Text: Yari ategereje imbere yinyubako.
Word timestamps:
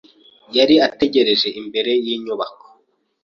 Yari 0.57 0.75
ategereje 0.87 1.47
imbere 1.59 1.91
yinyubako. 2.05 2.65